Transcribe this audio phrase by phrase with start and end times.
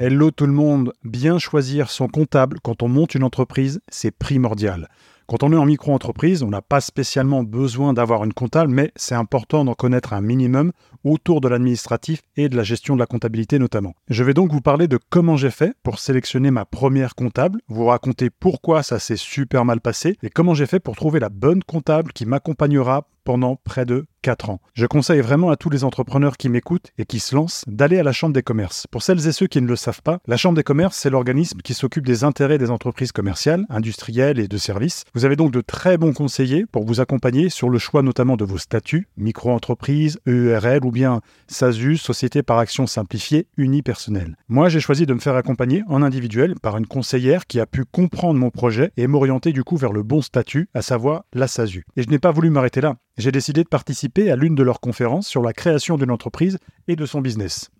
[0.00, 4.88] Hello tout le monde, bien choisir son comptable quand on monte une entreprise, c'est primordial.
[5.26, 9.16] Quand on est en micro-entreprise, on n'a pas spécialement besoin d'avoir une comptable, mais c'est
[9.16, 10.70] important d'en connaître un minimum
[11.02, 13.94] autour de l'administratif et de la gestion de la comptabilité notamment.
[14.08, 17.86] Je vais donc vous parler de comment j'ai fait pour sélectionner ma première comptable, vous
[17.86, 21.64] raconter pourquoi ça s'est super mal passé et comment j'ai fait pour trouver la bonne
[21.64, 24.60] comptable qui m'accompagnera pendant près de 4 ans.
[24.72, 28.02] Je conseille vraiment à tous les entrepreneurs qui m'écoutent et qui se lancent d'aller à
[28.02, 28.86] la Chambre des commerces.
[28.90, 31.58] Pour celles et ceux qui ne le savent pas, la Chambre des commerces, c'est l'organisme
[31.58, 35.04] qui s'occupe des intérêts des entreprises commerciales, industrielles et de services.
[35.12, 38.46] Vous avez donc de très bons conseillers pour vous accompagner sur le choix notamment de
[38.46, 44.36] vos statuts, micro-entreprise, EURL ou bien SASU, Société par action simplifiée, unipersonnelle.
[44.48, 47.84] Moi, j'ai choisi de me faire accompagner en individuel par une conseillère qui a pu
[47.84, 51.84] comprendre mon projet et m'orienter du coup vers le bon statut, à savoir la SASU.
[51.96, 54.80] Et je n'ai pas voulu m'arrêter là j'ai décidé de participer à l'une de leurs
[54.80, 57.70] conférences sur la création d'une entreprise et de son business.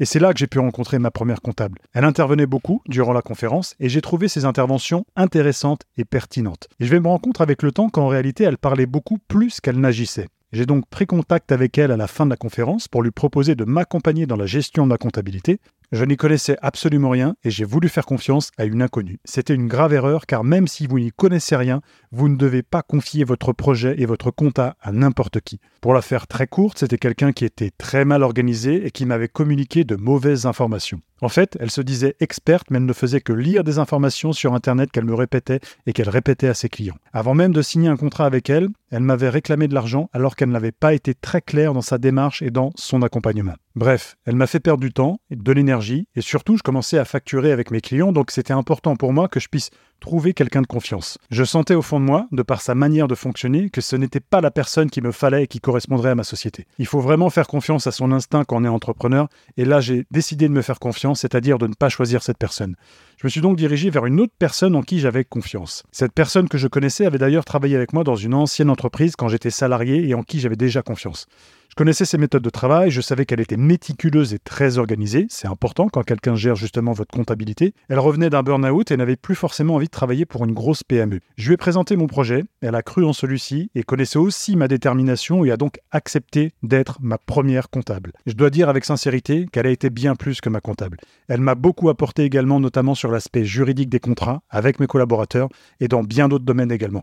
[0.00, 1.78] Et c'est là que j'ai pu rencontrer ma première comptable.
[1.92, 6.68] Elle intervenait beaucoup durant la conférence et j'ai trouvé ses interventions intéressantes et pertinentes.
[6.80, 9.60] Et je vais me rendre compte avec le temps qu'en réalité elle parlait beaucoup plus
[9.60, 10.28] qu'elle n'agissait.
[10.52, 13.56] J'ai donc pris contact avec elle à la fin de la conférence pour lui proposer
[13.56, 15.58] de m'accompagner dans la gestion de ma comptabilité
[15.92, 19.18] je n'y connaissais absolument rien et j'ai voulu faire confiance à une inconnue.
[19.24, 21.80] C'était une grave erreur car même si vous n'y connaissez rien,
[22.12, 25.60] vous ne devez pas confier votre projet et votre compta à n'importe qui.
[25.80, 29.28] Pour la faire très courte, c'était quelqu'un qui était très mal organisé et qui m'avait
[29.28, 31.00] communiqué de mauvaises informations.
[31.20, 34.54] En fait, elle se disait experte, mais elle ne faisait que lire des informations sur
[34.54, 36.96] Internet qu'elle me répétait et qu'elle répétait à ses clients.
[37.12, 40.50] Avant même de signer un contrat avec elle, elle m'avait réclamé de l'argent alors qu'elle
[40.50, 43.54] n'avait pas été très claire dans sa démarche et dans son accompagnement.
[43.76, 47.04] Bref, elle m'a fait perdre du temps, et de l'énergie, et surtout je commençais à
[47.04, 49.70] facturer avec mes clients, donc c'était important pour moi que je puisse
[50.04, 51.16] trouver quelqu'un de confiance.
[51.30, 54.20] Je sentais au fond de moi, de par sa manière de fonctionner, que ce n'était
[54.20, 56.66] pas la personne qui me fallait et qui correspondrait à ma société.
[56.78, 60.04] Il faut vraiment faire confiance à son instinct quand on est entrepreneur, et là j'ai
[60.10, 62.76] décidé de me faire confiance, c'est-à-dire de ne pas choisir cette personne.
[63.16, 65.84] Je me suis donc dirigé vers une autre personne en qui j'avais confiance.
[65.90, 69.28] Cette personne que je connaissais avait d'ailleurs travaillé avec moi dans une ancienne entreprise quand
[69.28, 71.26] j'étais salarié et en qui j'avais déjà confiance.
[71.74, 75.48] Je connaissais ses méthodes de travail, je savais qu'elle était méticuleuse et très organisée, c'est
[75.48, 77.74] important quand quelqu'un gère justement votre comptabilité.
[77.88, 81.18] Elle revenait d'un burn-out et n'avait plus forcément envie de travailler pour une grosse PME.
[81.36, 84.68] Je lui ai présenté mon projet, elle a cru en celui-ci et connaissait aussi ma
[84.68, 88.12] détermination et a donc accepté d'être ma première comptable.
[88.24, 90.98] Je dois dire avec sincérité qu'elle a été bien plus que ma comptable.
[91.26, 95.48] Elle m'a beaucoup apporté également notamment sur l'aspect juridique des contrats avec mes collaborateurs
[95.80, 97.02] et dans bien d'autres domaines également.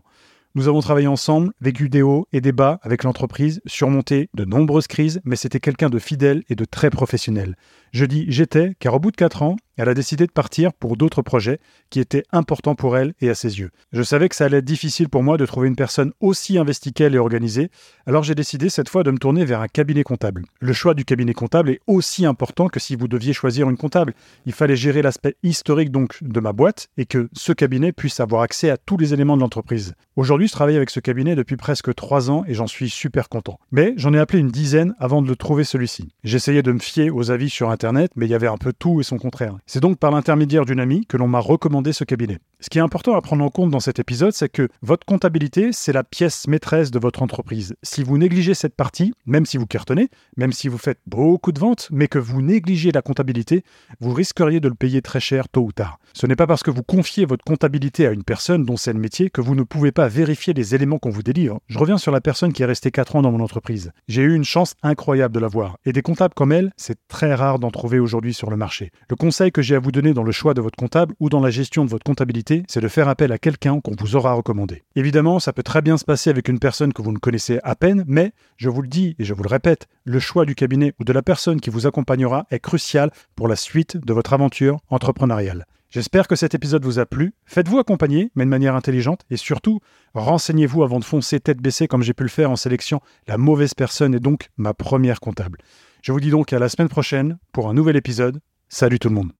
[0.54, 4.86] Nous avons travaillé ensemble, vécu des hauts et des bas avec l'entreprise, surmonté de nombreuses
[4.86, 7.56] crises, mais c'était quelqu'un de fidèle et de très professionnel.
[7.92, 10.96] Je dis j'étais, car au bout de 4 ans, elle a décidé de partir pour
[10.96, 11.58] d'autres projets
[11.90, 13.70] qui étaient importants pour elle et à ses yeux.
[13.92, 16.92] Je savais que ça allait être difficile pour moi de trouver une personne aussi investie
[16.92, 17.70] qu'elle et organisée,
[18.06, 20.44] alors j'ai décidé cette fois de me tourner vers un cabinet comptable.
[20.60, 24.14] Le choix du cabinet comptable est aussi important que si vous deviez choisir une comptable.
[24.46, 28.42] Il fallait gérer l'aspect historique donc de ma boîte et que ce cabinet puisse avoir
[28.42, 29.94] accès à tous les éléments de l'entreprise.
[30.16, 33.58] Aujourd'hui, je travaille avec ce cabinet depuis presque 3 ans et j'en suis super content.
[33.70, 36.08] Mais j'en ai appelé une dizaine avant de le trouver celui-ci.
[36.24, 37.81] J'essayais de me fier aux avis sur Internet
[38.16, 39.56] mais il y avait un peu tout et son contraire.
[39.66, 42.38] C'est donc par l'intermédiaire d'une amie que l'on m'a recommandé ce cabinet.
[42.62, 45.70] Ce qui est important à prendre en compte dans cet épisode, c'est que votre comptabilité,
[45.72, 47.74] c'est la pièce maîtresse de votre entreprise.
[47.82, 51.58] Si vous négligez cette partie, même si vous cartonnez, même si vous faites beaucoup de
[51.58, 53.64] ventes, mais que vous négligez la comptabilité,
[53.98, 55.98] vous risqueriez de le payer très cher tôt ou tard.
[56.12, 59.00] Ce n'est pas parce que vous confiez votre comptabilité à une personne dont c'est le
[59.00, 61.58] métier que vous ne pouvez pas vérifier les éléments qu'on vous délivre.
[61.66, 63.90] Je reviens sur la personne qui est restée 4 ans dans mon entreprise.
[64.06, 65.78] J'ai eu une chance incroyable de l'avoir.
[65.84, 68.92] Et des comptables comme elle, c'est très rare d'en trouver aujourd'hui sur le marché.
[69.10, 71.40] Le conseil que j'ai à vous donner dans le choix de votre comptable ou dans
[71.40, 74.82] la gestion de votre comptabilité, c'est de faire appel à quelqu'un qu'on vous aura recommandé.
[74.96, 77.74] Évidemment, ça peut très bien se passer avec une personne que vous ne connaissez à
[77.74, 80.94] peine, mais, je vous le dis et je vous le répète, le choix du cabinet
[81.00, 84.78] ou de la personne qui vous accompagnera est crucial pour la suite de votre aventure
[84.88, 85.66] entrepreneuriale.
[85.90, 87.34] J'espère que cet épisode vous a plu.
[87.44, 89.80] Faites-vous accompagner, mais de manière intelligente, et surtout,
[90.14, 93.74] renseignez-vous avant de foncer tête baissée comme j'ai pu le faire en sélection la mauvaise
[93.74, 95.58] personne et donc ma première comptable.
[96.02, 98.40] Je vous dis donc à la semaine prochaine pour un nouvel épisode.
[98.68, 99.30] Salut tout le monde